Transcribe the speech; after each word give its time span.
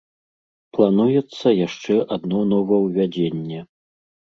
Плануецца 0.77 1.47
яшчэ 1.67 2.01
адно 2.19 2.39
новаўвядзенне. 2.51 3.59